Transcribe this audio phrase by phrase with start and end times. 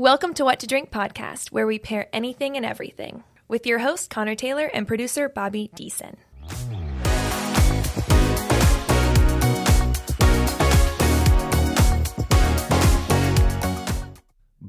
[0.00, 4.08] Welcome to What to Drink podcast, where we pair anything and everything, with your host,
[4.08, 6.14] Connor Taylor, and producer, Bobby Deason.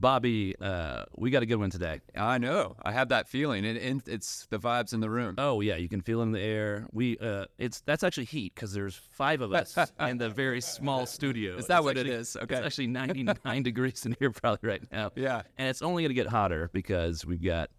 [0.01, 2.01] Bobby, uh, we got a good one today.
[2.17, 2.75] I know.
[2.83, 3.63] I have that feeling.
[3.63, 5.35] It, it, it's the vibes in the room.
[5.37, 6.87] Oh yeah, you can feel it in the air.
[6.91, 11.05] We uh, it's that's actually heat because there's five of us in the very small
[11.05, 11.55] studio.
[11.55, 12.35] Is that It's what it actually- is?
[12.35, 12.55] Okay.
[12.57, 15.11] It's actually 99 degrees in here probably right now.
[15.15, 15.43] Yeah.
[15.57, 17.69] and it's only gonna get hotter because we've got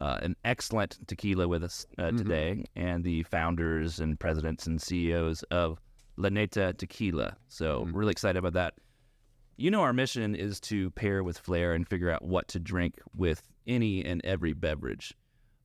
[0.00, 2.16] uh, an excellent tequila with us uh, Mm-hmm.
[2.18, 5.80] today, and the founders and presidents and CEOs of
[6.18, 7.36] Laneta Tequila.
[7.48, 7.96] So Mm-hmm.
[7.96, 8.74] really excited about that.
[9.56, 13.00] You know, our mission is to pair with flair and figure out what to drink
[13.16, 15.14] with any and every beverage.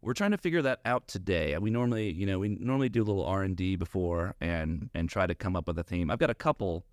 [0.02, 1.58] We're trying to figure that out today.
[1.58, 5.10] We normally, you know, we normally do a little R and D before and and
[5.10, 6.10] try to come up with a theme.
[6.12, 6.86] I've got a couple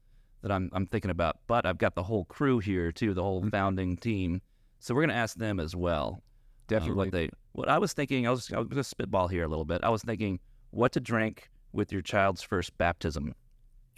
[0.42, 3.46] that I'm I'm thinking about, but I've got the whole crew here too, the whole
[3.50, 4.40] founding team.
[4.80, 6.16] So we're gonna ask them as well.
[6.18, 6.20] uh,
[6.68, 6.96] Definitely.
[6.96, 8.26] what they what I was thinking.
[8.26, 9.84] I was I was gonna spitball here a little bit.
[9.84, 13.34] I was thinking what to drink with your child's first baptism,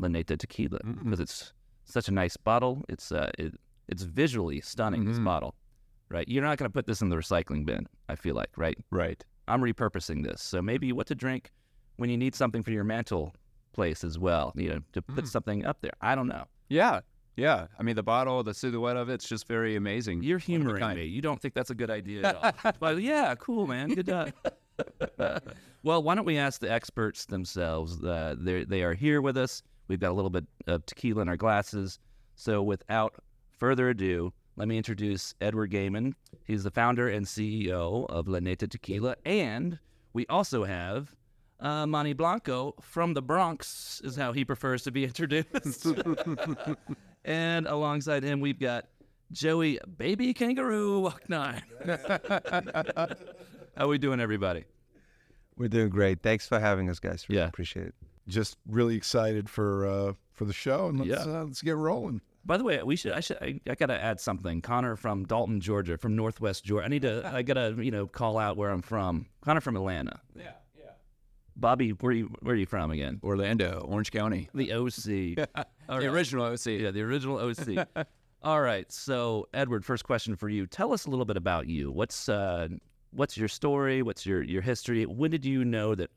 [0.02, 1.52] Laneta Tequila, because it's
[1.89, 2.84] such a nice bottle.
[2.89, 3.55] It's uh, it,
[3.89, 5.05] it's visually stunning.
[5.05, 5.25] This Mhm.
[5.25, 5.55] bottle,
[6.11, 6.28] right?
[6.28, 7.86] You're not going to put this in the recycling bin.
[8.08, 8.78] I feel like, right?
[8.91, 9.25] Right.
[9.48, 10.42] I'm repurposing this.
[10.42, 11.50] So maybe what to drink
[11.97, 13.34] when you need something for your mantle
[13.72, 14.53] place as well.
[14.56, 15.28] You know, to put Mm.
[15.28, 15.94] something up there.
[16.03, 16.44] I don't know.
[16.69, 17.00] Yeah.
[17.36, 17.69] Yeah.
[17.78, 20.22] I mean, the bottle, the silhouette of it's just very amazing.
[20.22, 21.05] You're humoring me.
[21.06, 22.72] You don't think that's a good idea at all.
[22.81, 23.94] but yeah, cool, man.
[23.94, 24.33] Good job.
[25.83, 28.03] well, why don't we ask the experts themselves?
[28.03, 29.62] Uh, they they are here with us.
[29.89, 31.98] We've got a little bit of tequila in our glasses.
[32.36, 33.14] So without
[33.58, 36.12] further ado, let me introduce Edward Geyman.
[36.44, 39.78] He's the founder and CEO of Laneta Tequila, and
[40.12, 41.14] we also have.
[41.61, 45.86] Uh, Manny Blanco from the Bronx is how he prefers to be introduced.
[47.25, 48.86] and alongside him, we've got
[49.33, 51.62] Joey Baby Kangaroo Waknine.
[53.77, 54.65] How we doing, everybody?
[55.56, 56.22] We're doing great.
[56.22, 57.28] Thanks for having us, guys.
[57.28, 57.48] Really Yeah.
[57.48, 57.94] appreciate it.
[58.28, 61.41] Just really excited for uh, for the show, and let's Yeah.
[61.41, 62.21] uh, let's get rolling.
[62.44, 63.12] By the way, we should.
[63.12, 63.39] I should.
[63.43, 64.62] I, I gotta add something.
[64.62, 66.84] Connor from Dalton, Georgia, from Northwest Georgia.
[66.84, 67.28] I need to.
[67.31, 69.27] I gotta, you know, call out where I'm from.
[69.43, 70.21] Connor from Atlanta.
[70.34, 70.84] Yeah, yeah.
[71.56, 73.21] Bobby, where you where are you from again?
[73.22, 74.49] Orlando, Orange County.
[74.55, 75.47] The OC.
[75.89, 76.15] All The right.
[76.15, 76.66] original OC.
[76.66, 77.87] Yeah, the original OC.
[78.43, 78.91] All right.
[78.93, 80.66] So, Edward, first question for you.
[80.66, 81.91] Tell us a little bit about you.
[81.91, 82.69] What's uh,
[83.10, 84.00] what's your story?
[84.03, 85.05] What's your your history?
[85.05, 86.10] When did you know that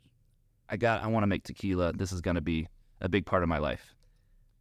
[0.72, 1.94] I got I want to make tequila?
[1.94, 2.68] This is gonna be
[3.02, 3.94] a big part of my life.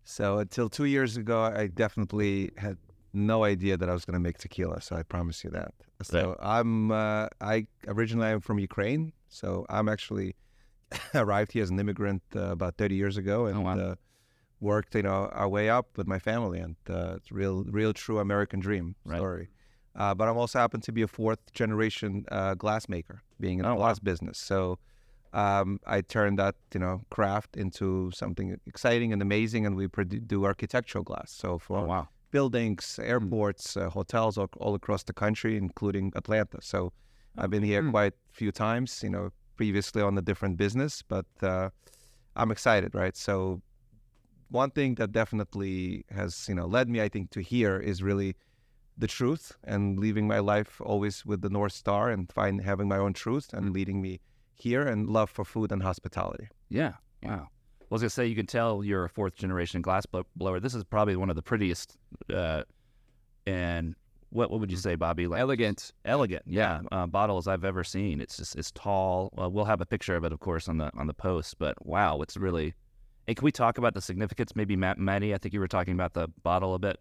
[0.02, 2.78] So until two years ago, I definitely had
[3.12, 4.80] no idea that I was going to make tequila.
[4.80, 5.72] So I promise you that.
[6.02, 9.12] So I'm uh, I originally I'm from Ukraine.
[9.28, 10.34] So I'm actually
[11.14, 13.78] arrived here as an immigrant uh, about 30 years ago and Oh, wow.
[13.78, 13.94] uh,
[14.60, 18.18] worked you know our way up with my family and uh, it's real real true
[18.18, 19.18] American dream Right.
[19.18, 19.48] story.
[19.94, 23.70] Uh, but I'm also happen to be a fourth generation uh, glass being in Oh,
[23.70, 23.86] the wow.
[23.86, 24.38] glass business.
[24.38, 24.78] So
[25.32, 30.26] um, I turned that you know craft into something exciting and amazing, and we produ-
[30.26, 31.32] do architectural glass.
[31.32, 32.08] So for Oh wow.
[32.30, 36.58] buildings, airports, uh, hotels all, all across the country, including Atlanta.
[36.62, 36.92] So
[37.38, 37.90] I've been here Hmm.
[37.90, 39.02] quite a few times.
[39.02, 41.70] You know, previously on a different business, but uh,
[42.36, 43.16] I'm excited, right?
[43.16, 43.62] So
[44.48, 48.36] one thing that definitely has you know led me, I think, to here is really
[48.96, 52.98] the truth and leaving my life always with the north star and find having my
[52.98, 54.20] own truth and leading me
[54.54, 56.48] here and love for food and hospitality.
[56.68, 56.94] Yeah.
[57.22, 57.48] Wow.
[57.82, 60.06] I was gonna say you can tell you're a fourth generation glass
[60.36, 60.60] blower.
[60.60, 61.96] This is probably one of the prettiest.
[62.32, 62.62] Uh,
[63.46, 63.94] and
[64.30, 65.26] what what would you say, Bobby?
[65.26, 65.92] Like Elegant.
[66.04, 68.20] elegant, yeah, uh, bottles I've ever seen.
[68.20, 69.30] It's just it's tall.
[69.34, 71.56] Well, we'll have a picture of it, of course, on the on the post.
[71.58, 72.74] But wow, it's really.
[73.26, 74.54] Hey, can we talk about the significance?
[74.56, 76.98] Maybe Matt, Manny, I think you were talking about the bottle a bit.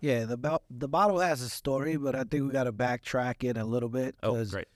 [0.00, 3.44] Yeah, the bo- the bottle has a story, but I think we got to backtrack
[3.48, 4.66] it a little bit Oh, because great.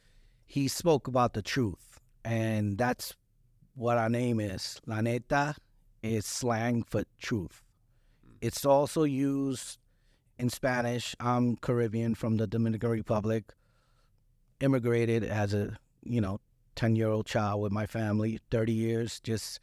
[0.47, 1.86] he spoke about the truth,
[2.27, 3.15] and that's
[3.77, 4.81] what our name is.
[4.85, 5.55] La neta
[6.03, 7.63] is slang for truth.
[8.41, 9.79] It's also used
[10.39, 11.15] in Spanish.
[11.21, 13.55] I'm Caribbean from the Dominican Republic.
[14.59, 16.41] Immigrated as a you know
[16.75, 19.61] ten year old child with my family, thirty years, just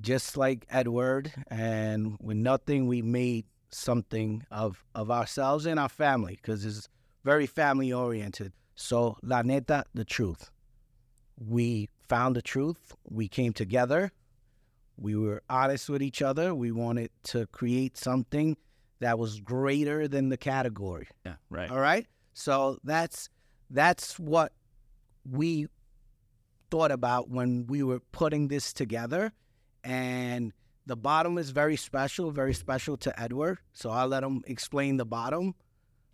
[0.00, 6.38] just like Edward, and with nothing, we made something of of ourselves and our family
[6.42, 6.88] because it's
[7.22, 8.52] very family oriented.
[8.74, 10.50] So la neta, the truth.
[11.38, 12.94] We found the truth.
[13.08, 14.10] We came together.
[14.98, 16.54] We were honest with each other.
[16.54, 18.56] We wanted to create something
[18.98, 21.06] that was greater than the category.
[21.24, 21.70] Yeah, right.
[21.70, 22.06] All right.
[22.34, 23.30] So that's
[23.70, 24.52] that's what
[25.24, 25.68] we
[26.70, 29.32] thought about when we were putting this together.
[29.84, 30.52] And
[30.86, 33.58] the bottom is very special, very special to Edward.
[33.72, 35.54] So I'll let him explain the bottom.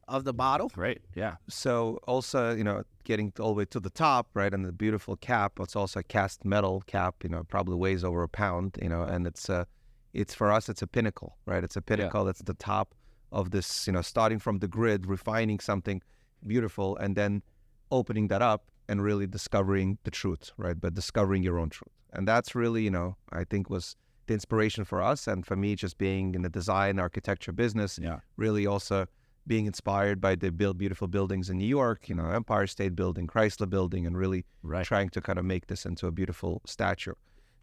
[0.08, 0.68] Of the bottle.
[0.68, 1.02] Great.
[1.14, 1.36] Yeah.
[1.48, 5.16] So also, you know, getting all the way to the top, right, and the beautiful
[5.16, 5.58] cap.
[5.60, 7.16] It's also a cast metal cap.
[7.22, 8.78] You know, probably weighs over a pound.
[8.80, 9.64] You know, and it's uh,
[10.12, 11.62] it's for us, it's a pinnacle, right?
[11.64, 12.94] It's a pinnacle that's the top
[13.32, 13.86] of this.
[13.86, 16.02] You know, starting from the grid, refining something
[16.46, 17.42] beautiful, and then
[17.90, 20.80] opening that up and really discovering the truth, right?
[20.80, 24.84] But discovering your own truth, and that's really, you know, I think was the inspiration
[24.84, 28.18] for us and for me just being in the design architecture business Yeah.
[28.36, 29.06] really also
[29.46, 33.26] being inspired by the build beautiful buildings in New York, you know, Empire State Building,
[33.26, 34.84] Chrysler Building, and really Right.
[34.84, 37.14] trying to kind of make this into a beautiful statue.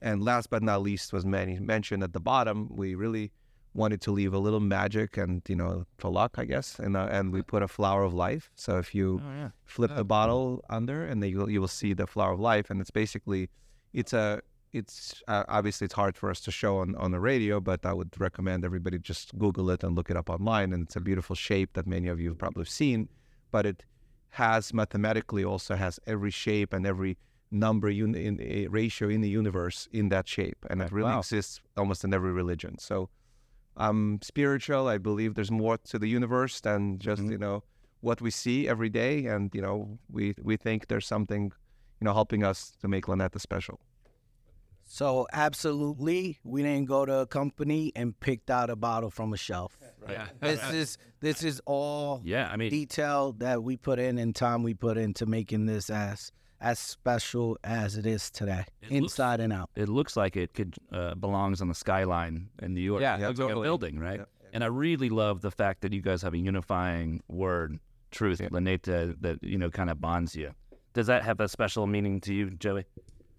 [0.02, 3.32] And last but not least was Manny mentioned at the bottom, we really
[3.74, 7.08] wanted to leave a little magic and you know for luck, I guess, and uh,
[7.12, 8.52] and we put a flower of life.
[8.56, 9.50] So if you Oh yeah.
[9.66, 12.80] flip the bottle under, and then you you will see the flower of life, and
[12.82, 13.50] it's basically
[13.94, 14.42] it's a
[14.74, 17.94] it's uh, obviously it's hard for us to show on, on the radio, but I
[17.94, 20.74] would recommend everybody just Google it and look it up online.
[20.74, 23.08] And it's a beautiful shape that many of you have probably seen,
[23.52, 23.84] but it
[24.30, 27.18] has mathematically also has every shape and every
[27.52, 31.20] number un- in a ratio in the universe in that shape, and it really Wow.
[31.20, 32.80] exists almost in every religion.
[32.80, 33.10] So
[33.78, 34.88] I'm spiritual.
[34.88, 37.32] I believe there's more to the universe than just Mhm.
[37.32, 37.64] you know
[38.02, 41.44] what we see every day, and you know we we think there's something
[42.00, 43.80] you know helping us to make Laneta special.
[44.94, 49.38] So absolutely, we didn't go to a company and picked out a bottle from a
[49.38, 49.76] shelf.
[50.08, 50.28] Yeah.
[50.40, 52.48] This is this is all Yeah.
[52.52, 56.32] I mean, detail that we put in and time we put into making this as
[56.62, 59.72] as special as it is today, It looks- inside and out.
[59.76, 63.02] it looks like it could uh, belongs on the skyline in New York.
[63.02, 64.20] Yeah, it looks like a building, right?
[64.20, 64.26] Yeah.
[64.54, 67.80] And I really love the fact that you guys have a unifying word,
[68.12, 68.50] truth, Yeah.
[68.50, 70.52] Laneta, that you know kind of bonds you.
[70.94, 72.86] Does that have a special meaning to you, Joey?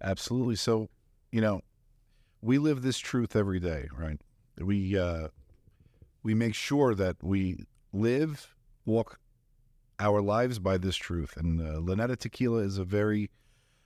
[0.03, 0.57] Absolutely.
[0.57, 0.89] So,
[1.35, 1.63] you know,
[2.43, 4.21] we live this truth every day, right?
[4.57, 5.29] We uh,
[6.23, 8.55] we make sure that we live,
[8.87, 9.19] walk
[9.99, 11.37] our lives by this truth.
[11.37, 13.33] And uh, Laneta Tequila is a very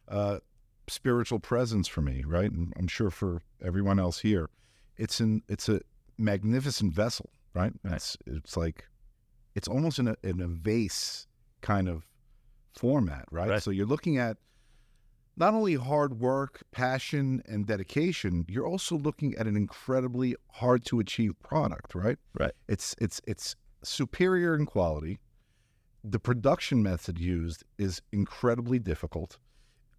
[0.08, 0.40] uh,
[0.88, 2.50] spiritual presence for me, right?
[2.50, 4.50] And I'm sure for everyone else here,
[4.98, 5.80] it's an it's a
[6.18, 7.72] magnificent vessel, right?
[7.82, 7.94] Right.
[7.94, 8.84] It's it's like
[9.54, 11.26] it's almost in a in a vase
[11.62, 12.06] kind of
[12.74, 13.48] format, right?
[13.48, 13.62] Right.
[13.62, 14.36] So you're looking at
[15.38, 20.98] not only hard work, passion, and dedication, you're also looking at an incredibly hard to
[20.98, 22.18] achieve product, right?
[22.38, 22.52] Right.
[22.68, 25.20] It's it's it's superior in quality.
[26.02, 29.38] The production method used is incredibly difficult.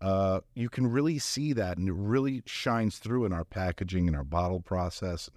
[0.01, 4.15] Uh, you can really see that, and it really shines through in our packaging and
[4.15, 5.29] our bottle process.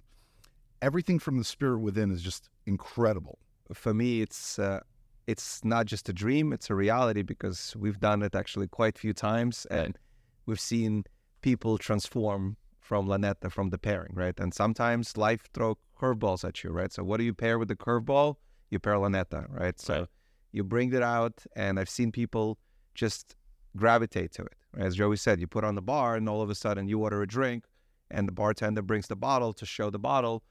[0.81, 3.39] Everything from the spirit within is just incredible.
[3.73, 4.81] for me, it's uh,
[5.27, 8.99] it's not just a dream; it's a reality because we've done it actually quite a
[8.99, 9.97] few times, and
[10.45, 11.05] we've seen
[11.41, 14.37] people transform from Laneta from the pairing, right?
[14.39, 16.91] And sometimes life throw curveballs at you, right?
[16.91, 18.35] So what do you pair with the curveball?
[18.69, 19.79] You pair Laneta, right?
[19.79, 20.07] So Right.
[20.51, 22.57] you bring it out, and I've seen people
[22.93, 23.35] just
[23.75, 24.55] gravitate to it.
[24.77, 27.21] As Joey said, you put on the bar, and all of a sudden you order
[27.21, 27.65] a drink,
[28.11, 30.43] and the bartender brings the bottle to show the bottle.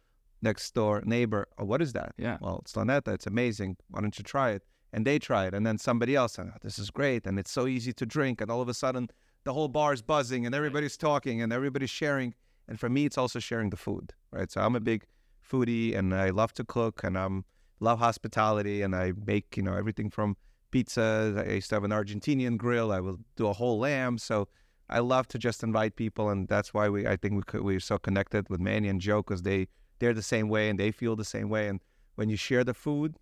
[0.43, 2.15] Next door neighbor, oh, what is that?
[2.19, 2.39] Yeah.
[2.41, 3.15] Well, it's Laneta.
[3.15, 3.77] It's amazing.
[3.89, 4.65] Why don't you try it?
[4.93, 7.67] And they try it, and then somebody else, oh, this is great, and it's so
[7.67, 9.09] easy to drink, and all of a sudden
[9.44, 12.35] the whole bar is buzzing, and everybody's talking, and everybody's sharing.
[12.69, 14.50] And for me, it's also sharing the food, right?
[14.50, 15.05] So I'm a big
[15.50, 17.44] foodie, and I love to cook, and I'm
[17.81, 20.37] love hospitality, and I make you know everything from
[20.70, 21.44] pizza.
[21.49, 22.93] I used to have an Argentinian grill.
[22.93, 24.19] I will do a whole lamb.
[24.19, 24.49] So
[24.89, 27.81] I love to just invite people, and that's why we I think we could, we're
[27.81, 29.69] so connected with Manny and Joe because they
[30.03, 31.69] they're the same way and they feel the same way.
[31.69, 31.81] And
[32.17, 33.15] when you share the food,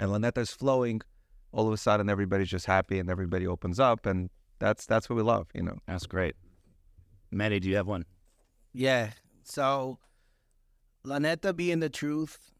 [0.00, 1.00] and Laneta's flowing,
[1.52, 5.14] all of a sudden everybody's just happy and everybody opens up, and that's that's what
[5.14, 5.78] we love, you know.
[5.86, 6.34] That's great.
[7.30, 8.04] Manny, do you have one?
[8.72, 9.10] Yeah.
[9.44, 9.98] So
[11.06, 12.50] Laneta being the truth,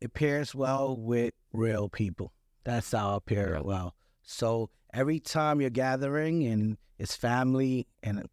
[0.00, 2.32] it pairs well with real people.
[2.64, 3.62] That's how it pair Yeah.
[3.62, 3.96] well.
[4.22, 8.28] So every time you're gathering and it's family and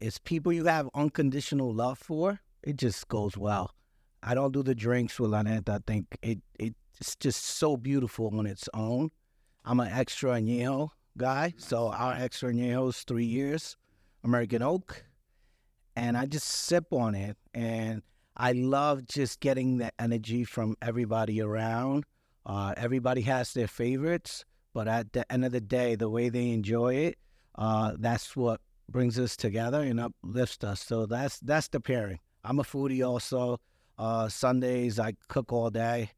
[0.00, 3.70] it's people you have unconditional love for, it just goes well.
[4.22, 5.70] I don't do the drinks with Laneta.
[5.70, 9.10] I think it, it it's just so beautiful on its own.
[9.64, 13.76] I'm an extra añejo guy, so our extra añejo is three years,
[14.22, 15.06] American oak
[15.96, 17.36] and I just sip on it.
[17.54, 18.02] And
[18.36, 22.04] I love just getting the energy from everybody around.
[22.44, 24.44] Uh, everybody has their favorites,
[24.74, 27.18] but at the end of the day, the way they enjoy it,
[27.56, 30.84] uh, that's what brings us together and uplifts us.
[30.84, 32.20] So that's that's the pairing.
[32.46, 33.60] I'm a foodie also.
[33.98, 36.10] Uh, Sundays I cook all day.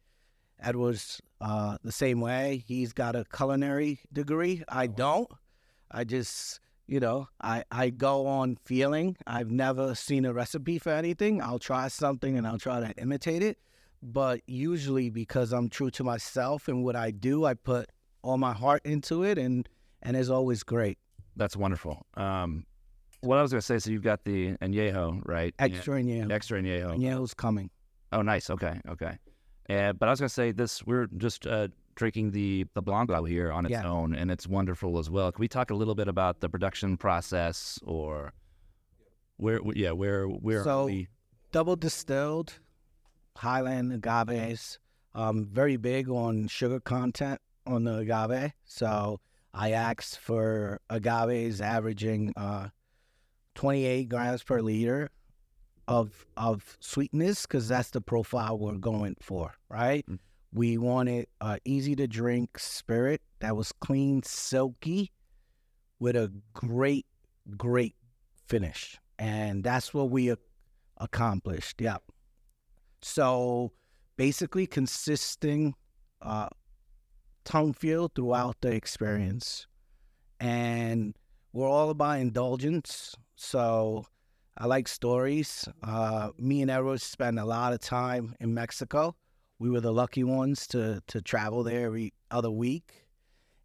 [0.60, 2.62] Edward's uh, the same way.
[2.66, 4.62] He's got a culinary degree.
[4.68, 5.30] I don't.
[5.90, 9.16] I just you know, I, I go on feeling.
[9.26, 11.42] I've never seen a recipe for anything.
[11.42, 13.58] I'll try something and I'll try to imitate it.
[14.02, 17.90] but usually because I'm true to myself and what I do, I put
[18.22, 19.68] all my heart into it, and
[20.02, 20.98] and it's always great.
[21.36, 22.06] That's wonderful.
[22.14, 22.64] Um,
[23.20, 25.54] what I was going to say, so you've got the añejo, right?
[25.58, 26.96] Extra yeah, extra añejo.
[26.96, 27.70] Añejo's coming.
[28.12, 28.48] Oh, nice.
[28.50, 29.18] Okay, okay.
[29.68, 33.24] Uh, but I was going to say this: we're just uh, drinking the the blanco
[33.24, 33.86] here on its Yeah.
[33.88, 35.30] own, and it's wonderful as well.
[35.32, 38.32] Can we talk a little bit about the production process, or
[39.36, 39.60] where?
[39.74, 40.26] Yeah, where?
[40.26, 41.08] Where So- are we?
[41.50, 42.58] double distilled
[43.36, 44.78] Highland agaves.
[45.14, 48.52] Um, very big on sugar content on the agave.
[48.64, 49.20] So
[49.54, 52.68] I asked for agaves averaging uh,
[53.58, 55.10] 28 grams per liter
[55.88, 60.06] of of sweetness because that's the profile we're going for, right?
[60.08, 60.20] Mm.
[60.52, 65.10] We wanted uh, easy to drink spirit that was clean, silky,
[65.98, 67.04] with a great,
[67.56, 67.96] great
[68.46, 70.40] finish, and that's what we ac-
[70.98, 71.80] accomplished.
[71.80, 71.96] Yeah.
[73.02, 73.72] So
[74.16, 75.74] basically, consisting
[76.22, 76.48] uh,
[77.44, 79.66] tongue feel throughout the experience,
[80.38, 81.16] and
[81.52, 83.16] we're all about indulgence.
[83.40, 84.04] So
[84.56, 85.68] I like stories.
[85.82, 89.14] Uh, me and Eros spend a lot of time in Mexico.
[89.60, 93.06] We were the lucky ones to to travel there every other week,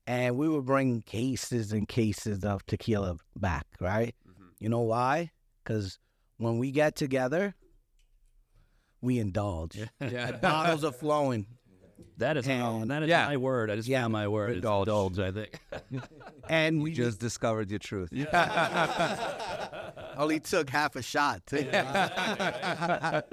[0.05, 3.65] and we would bring cases and cases of tequila back.
[3.79, 4.13] Right?
[4.59, 5.31] You know why?
[5.63, 5.97] Because
[6.37, 7.55] when we get together,
[9.01, 9.79] we indulge.
[9.99, 10.33] Yeah.
[10.33, 11.47] Bottles are flowing,
[12.17, 13.25] That is and- that is Yeah.
[13.27, 13.69] my word.
[13.71, 14.07] I just Yeah.
[14.07, 14.55] my word.
[14.57, 14.87] Indulge.
[14.87, 15.19] indulge.
[15.19, 15.59] I think.
[16.49, 18.09] and We we just discovered your truth.
[20.17, 21.41] only took half a shot.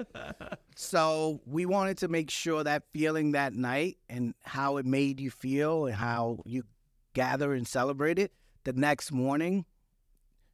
[0.75, 5.29] so we wanted to make sure that feeling that night and how it made you
[5.29, 6.63] feel and how you
[7.13, 8.31] gather and celebrate it.
[8.63, 9.65] The next morning,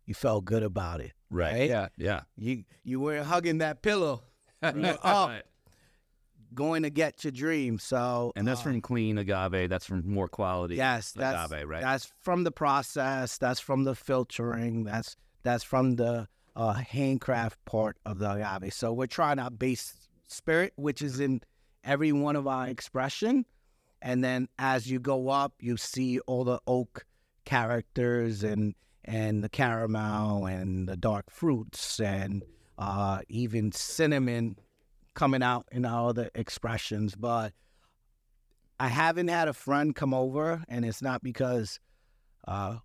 [0.05, 1.11] you felt good about it.
[1.29, 1.53] right.
[1.53, 1.69] Right?
[1.69, 1.87] Yeah.
[1.97, 2.21] Yeah.
[2.37, 4.23] You you were hugging that pillow,
[4.63, 5.43] you were up, Right.
[6.53, 7.77] going to get your dream.
[7.79, 9.69] So And that's uh, from clean agave.
[9.69, 10.75] That's from more quality.
[10.75, 11.81] Yes, that's agave, right?
[11.81, 13.37] that's from the process.
[13.37, 14.85] That's from the filtering.
[14.85, 18.73] That's that's from the uh, handcraft part of the agave.
[18.73, 19.93] So we're trying our base
[20.27, 21.41] spirit, which is in
[21.83, 23.45] every one of our expression,
[24.01, 27.05] and then as you go up, you see all the oak
[27.45, 28.75] characters and
[29.05, 32.43] and the caramel and the dark fruits and
[32.77, 34.57] uh, even cinnamon
[35.13, 37.53] coming out in all the expressions, but.
[38.79, 41.79] I haven't had a friend come over, and it's not because
[42.47, 42.77] uh,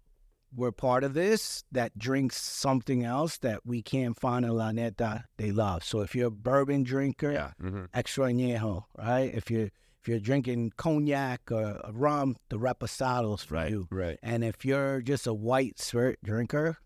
[0.55, 5.51] we're part of this that drinks something else that we can't find in Laneta they
[5.51, 5.83] love.
[5.85, 7.53] So if you're a bourbon drinker, Yeah.
[7.61, 7.89] Mhm.
[7.95, 9.33] extra añejo, right?
[9.35, 13.71] If you're if you're drinking cognac or rum, the reposados for Right.
[13.71, 13.87] you.
[13.89, 14.19] Right.
[14.21, 16.79] And if you're just a white spirit drinker,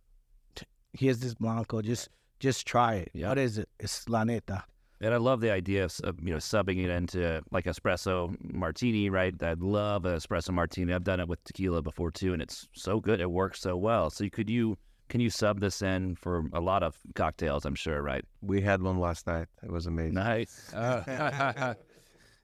[0.55, 1.81] t- here's this blanco.
[1.81, 3.11] Just just try it.
[3.15, 3.71] What is it?
[3.81, 4.65] It's Laneta.
[5.01, 9.11] And I love the idea of, of, you know subbing it into like espresso martini,
[9.11, 9.35] right?
[9.43, 10.93] I love an espresso martini.
[10.93, 13.21] I've done it with tequila before too, and it's so good.
[13.21, 14.11] It works so well.
[14.11, 17.65] So could you can you sub this in for a lot of cocktails?
[17.65, 18.25] I'm sure, right?
[18.41, 19.47] We had one last night.
[19.63, 20.15] It was amazing.
[20.15, 20.73] Nice.
[20.75, 21.75] Uh,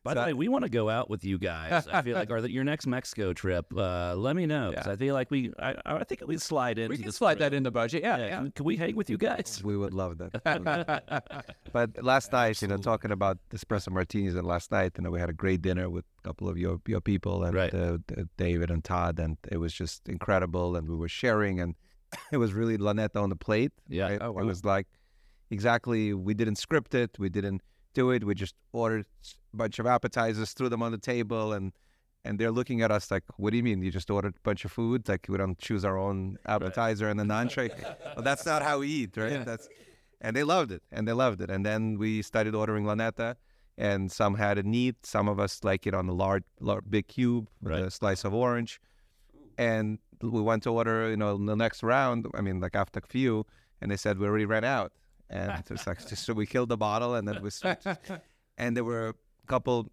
[0.05, 1.87] By the So- way, we want to go out with you guys.
[1.87, 3.67] I feel like, or that your next Mexico trip.
[3.77, 4.93] Uh, let me know 'cause Yeah.
[4.93, 7.51] I feel like we, I, I think we slide into we can this slide trip.
[7.51, 8.03] that in the budget.
[8.03, 8.17] Yeah.
[8.19, 8.37] Yeah, Yeah.
[8.39, 9.61] Can, can we hang with you guys?
[9.65, 10.33] We would love that.
[11.73, 15.21] but last night, you know, talking about espresso martinis, and last night, you know, we
[15.21, 17.73] had a great dinner with a couple of your your people and Right.
[17.73, 17.99] uh,
[18.37, 20.75] David and Todd, and it was just incredible.
[20.77, 21.75] And we were sharing, and
[22.33, 23.73] it was really Laneta on the plate.
[23.89, 24.09] Yeah.
[24.09, 24.19] right?
[24.21, 24.43] Oh, wow.
[24.43, 24.89] It was like
[25.51, 26.13] exactly.
[26.15, 27.19] We didn't script it.
[27.19, 27.63] We didn't
[27.95, 28.25] do it.
[28.25, 29.07] We just ordered
[29.53, 31.73] a bunch of appetizers, threw them on the table, and
[32.25, 33.83] and they're looking at us like, "What do you mean?
[33.83, 35.09] You just ordered a bunch of food?
[35.09, 37.71] Like we don't choose our own appetizer and an entree?
[38.17, 39.33] well, that's not how we eat, right?
[39.33, 39.45] Yeah.
[39.45, 39.69] That's
[40.21, 41.51] and they loved it, and they loved it.
[41.51, 43.35] And then we started ordering laneta,
[43.77, 45.05] and some had it neat.
[45.05, 47.83] Some of us like it on a large, large big cube with Right.
[47.85, 48.81] a slice of orange.
[49.59, 52.27] And we went to order, you know, the next round.
[52.35, 53.45] I mean, like after a few,
[53.81, 54.93] and they said we already ran out.
[55.33, 57.87] And it's like, so we killed the bottle, and then we switched.
[58.59, 59.91] and there were a couple,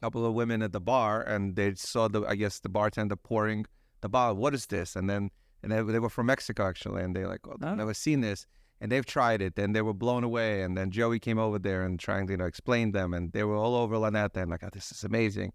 [0.00, 3.66] couple of women at the bar, and they saw the, I guess, the bartender pouring
[4.00, 4.36] the bottle.
[4.36, 4.94] What is this?
[4.96, 5.30] And then,
[5.62, 7.66] and they, they were from Mexico actually, and they're like, oh, Oh.
[7.68, 8.46] I've never seen this.
[8.80, 10.62] And they've tried it, and they were blown away.
[10.62, 13.44] And then Joey came over there and trying to, you know, explain them, and they
[13.44, 15.52] were all over Laneta, and like, oh, this is amazing.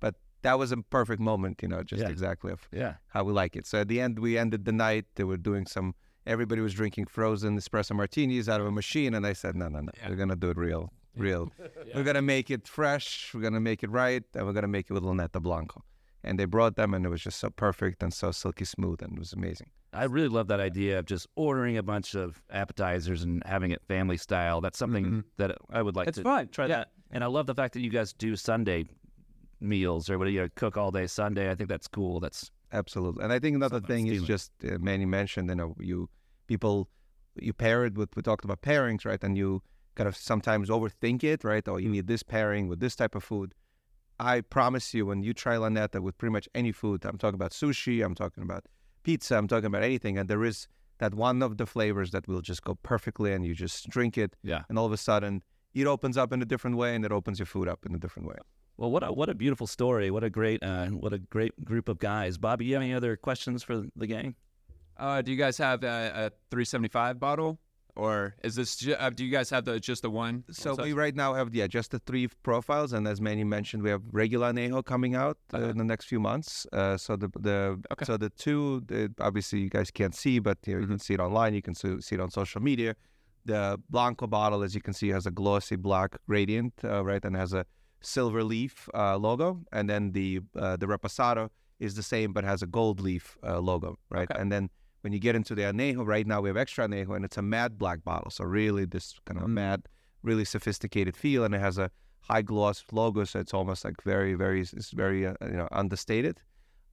[0.00, 2.08] But that was a perfect moment, you know, just Yeah.
[2.08, 2.94] exactly of Yeah.
[3.08, 3.66] how we like it.
[3.66, 5.04] So at the end, we ended the night.
[5.14, 5.94] They were doing some.
[6.26, 9.80] Everybody was drinking frozen espresso martinis out of a machine, and I said, "No, no,
[9.80, 9.92] no.
[10.08, 11.50] We're gonna do it real, real.
[11.94, 13.32] We're gonna make it fresh.
[13.34, 15.84] We're gonna make it right, and we're gonna make it with Laneta Blanco."
[16.22, 19.12] And they brought them, and it was just so perfect and so silky smooth, and
[19.12, 19.68] it was amazing.
[19.92, 23.82] I really love that idea of just ordering a bunch of appetizers and having it
[23.86, 24.60] family style.
[24.60, 25.20] That's something mm-hmm.
[25.36, 26.48] that I would like It's to fun.
[26.48, 26.78] try Yeah.
[26.78, 26.88] that.
[27.12, 28.86] And I love the fact that you guys do Sunday
[29.60, 31.48] meals or what do you know, cook all day Sunday.
[31.50, 32.18] I think that's cool.
[32.18, 33.22] That's Absolutely.
[33.22, 36.10] And I think another thing is just uh, Manny mentioned, you know, you
[36.48, 36.88] people
[37.36, 39.22] you pair it with we talked about pairings, right?
[39.22, 39.62] And you
[39.94, 41.66] kind of sometimes overthink it, right?
[41.68, 43.54] Or you need this pairing with this type of food.
[44.18, 47.52] I promise you, when you try laneta with pretty much any food, I'm talking about
[47.52, 48.66] sushi, I'm talking about
[49.02, 52.40] pizza, I'm talking about anything, and there is that one of the flavors that will
[52.40, 54.62] just go perfectly, and you just drink it, yeah.
[54.68, 55.42] and all of a sudden
[55.74, 57.98] it opens up in a different way, and it opens your food up in a
[57.98, 58.36] different way.
[58.76, 60.10] Well, what a what a beautiful story.
[60.10, 62.38] What a great uh, what a great group of guys.
[62.38, 64.34] Bobby, you have any other questions for the gang?
[64.96, 67.58] Uh, do you guys have a, a 375 bottle,
[67.96, 68.76] or is this?
[68.76, 70.42] Ju- uh, do you guys have the just the one?
[70.50, 73.82] So one we right now have yeah just the three profiles, and as Manny mentioned,
[73.84, 75.68] we have regular anejo coming out uh, Uh-huh.
[75.70, 76.66] in the next few months.
[76.72, 78.04] Uh, so the the Okay.
[78.04, 81.14] so the two the, obviously you guys can't see, but you, know, you can see
[81.14, 81.54] it online.
[81.54, 82.94] You can see, see it on social media.
[83.44, 87.36] The blanco bottle, as you can see, has a glossy black gradient, uh, right, and
[87.36, 87.66] has a
[88.04, 91.48] silver leaf uh, logo, and then the uh, the reposado
[91.80, 94.40] is the same but has a gold leaf uh, logo, right, Okay.
[94.40, 94.70] and then.
[95.04, 97.42] When you get into the anejo, right now we have extra anejo, and it's a
[97.42, 98.30] matte black bottle.
[98.30, 99.52] So really, this kind of Mm.
[99.52, 99.86] matte
[100.22, 104.32] really sophisticated feel, and it has a high gloss logo, so it's almost like very,
[104.32, 106.40] very, it's very uh, you know understated.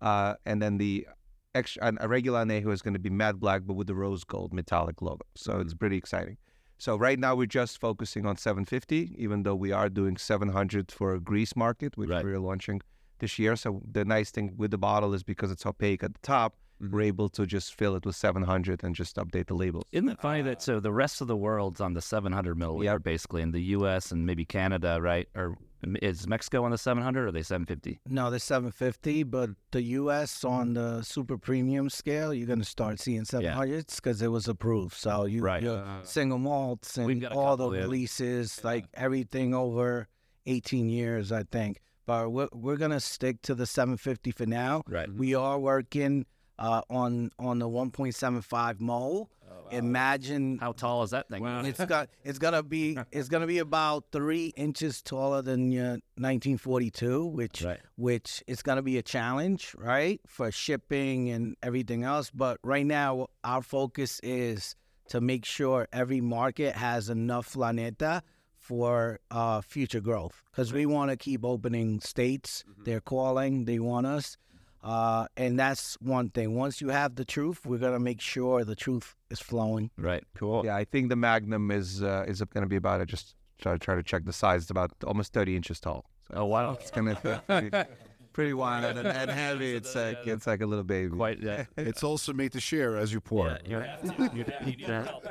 [0.01, 1.07] Uh, and then the
[1.55, 4.51] extra, a regular anejo is going to be matte black, but with the rose gold
[4.51, 5.25] metallic logo.
[5.35, 6.35] So it's pretty exciting.
[6.81, 11.13] So right now we're just focusing on 750, even though we are doing 700 for
[11.13, 12.23] a Greece market, which Right.
[12.25, 12.81] we're launching
[13.19, 13.55] this year.
[13.55, 16.89] So the nice thing with the bottle is because it's opaque at the top, Mhm.
[16.91, 19.83] we're able to just fill it with 700 and just update the labels.
[19.91, 22.97] Isn't it funny that so the rest of the world's on the 700 milliliter, yeah.
[22.97, 24.11] basically, in the U.S.
[24.11, 25.29] and maybe Canada, right?
[25.35, 25.59] Or
[26.01, 28.00] is Mexico on the 700 or are they 750?
[28.09, 30.43] No, they're 750, but the U.S.
[30.43, 34.95] on the super premium scale, you're gonna start seeing 700s because it was approved.
[34.95, 35.63] So you, Right.
[35.63, 37.81] your Uh, single malts We've and got all the couple, yeah.
[37.83, 40.07] releases, like everything over
[40.45, 41.81] 18 years, I think.
[42.05, 44.83] But we're, we're gonna stick to the 750 for now.
[44.87, 45.11] Right.
[45.11, 46.25] We are working
[46.59, 49.29] uh, on on the 1.75 mole.
[49.72, 51.44] Imagine How tall is that thing?
[51.44, 51.64] Wow.
[51.64, 57.25] it's got it's gonna be it's gonna be about three inches taller than your 1942,
[57.27, 57.79] which Right.
[57.96, 62.29] which is gonna be a challenge, right, for shipping and everything else.
[62.31, 64.75] But right now, our focus is
[65.10, 68.22] to make sure every market has enough Laneta
[68.57, 72.64] for uh, future growth because we want to keep opening states.
[72.86, 74.38] They're calling, they want us.
[74.83, 76.55] Uh, and that's one thing.
[76.55, 79.91] Once you have the truth, we're gonna make sure the truth is flowing.
[79.98, 80.24] Right.
[80.35, 80.65] Cool.
[80.65, 83.00] Yeah, I think the Magnum is uh, is going to be about.
[83.01, 84.63] I just try, try to check the size.
[84.63, 86.05] It's about almost 30 inches tall.
[86.27, 86.74] So Oh wow.
[86.79, 87.70] it's going to be
[88.33, 89.75] pretty wide and, and heavy.
[89.79, 91.15] It's like it's like a little baby.
[91.15, 91.39] Quite.
[91.41, 91.65] Yeah.
[91.77, 93.57] It's also made to share as you pour.
[93.65, 94.31] you have to.
[94.35, 94.79] You, you need.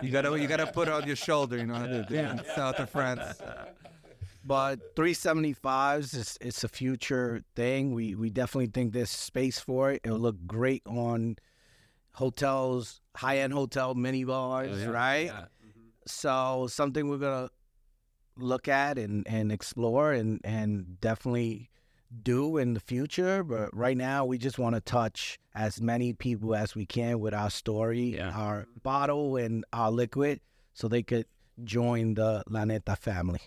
[0.03, 1.57] You gotta you gotta put it on your shoulder.
[1.59, 3.41] You know, in south of France.
[4.45, 7.93] But 375s is it's a future thing.
[7.93, 10.01] We we definitely think there's space for it.
[10.05, 11.37] It'll look great on
[12.13, 15.31] hotels, high end hotel mini bars, oh, right?
[16.07, 17.51] So something we're gonna
[18.37, 21.69] look at and, and explore and, and definitely
[22.23, 23.45] do in the future.
[23.45, 27.35] But right now we just want to touch as many people as we can with
[27.35, 28.31] our story, Yeah.
[28.31, 30.41] our bottle and our liquid
[30.73, 31.27] so they could
[31.63, 33.41] join the Laneta family.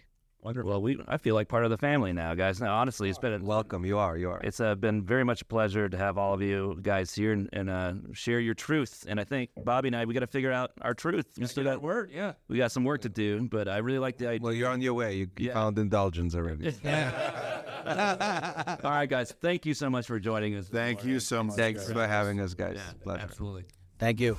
[0.43, 0.69] Wonderful.
[0.71, 2.59] Well, we I feel like part of the family now, guys.
[2.59, 3.85] Now, honestly, it's been a, Welcome.
[3.85, 4.17] You are.
[4.17, 4.41] You are.
[4.43, 7.49] It's uh, been very much a pleasure to have all of you guys here and,
[7.53, 9.05] and uh, share your truth.
[9.07, 11.27] And I think Bobby and I, we got to figure out our truth.
[11.37, 12.11] We still got word.
[12.13, 12.33] Yeah.
[12.49, 14.39] we got some work to do, but I really like the idea.
[14.43, 15.15] well, you're on your way.
[15.15, 15.53] You, you Yeah.
[15.53, 16.67] found indulgence already.
[17.85, 19.33] all right, guys.
[19.41, 20.67] Thank you so much for joining us.
[20.67, 21.55] Thank you so much.
[21.55, 22.75] Thanks for having us, guys.
[22.75, 23.21] Yeah, Pleasure.
[23.23, 23.63] absolutely.
[23.99, 24.37] Thank you.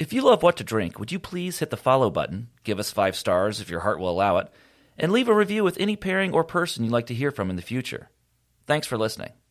[0.00, 2.90] If you love what to drink, would you please hit the follow button, give us
[2.90, 4.48] five stars if your heart will allow it,
[4.96, 7.56] and leave a review with any pairing or person you'd like to hear from in
[7.56, 8.08] the future?
[8.66, 9.32] Thanks for listening.